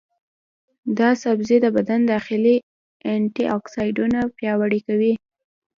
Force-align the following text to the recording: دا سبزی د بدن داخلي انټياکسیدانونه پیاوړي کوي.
دا 0.99 1.09
سبزی 1.23 1.57
د 1.61 1.67
بدن 1.75 2.01
داخلي 2.13 2.55
انټياکسیدانونه 3.13 4.19
پیاوړي 4.37 4.79
کوي. 4.87 5.13